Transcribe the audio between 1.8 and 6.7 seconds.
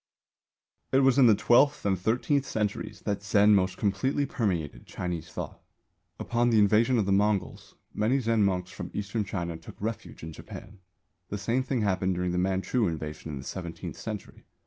and thirteenth centuries that Zen most completely permeated Chinese thought. Upon the